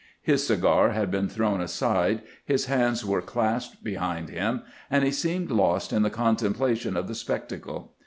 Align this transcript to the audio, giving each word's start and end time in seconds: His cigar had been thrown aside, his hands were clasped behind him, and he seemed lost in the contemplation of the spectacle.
His 0.23 0.47
cigar 0.47 0.93
had 0.93 1.11
been 1.11 1.29
thrown 1.29 1.61
aside, 1.61 2.23
his 2.43 2.65
hands 2.65 3.05
were 3.05 3.21
clasped 3.21 3.83
behind 3.83 4.29
him, 4.29 4.63
and 4.89 5.03
he 5.03 5.11
seemed 5.11 5.51
lost 5.51 5.93
in 5.93 6.01
the 6.01 6.09
contemplation 6.09 6.97
of 6.97 7.07
the 7.07 7.13
spectacle. 7.13 7.93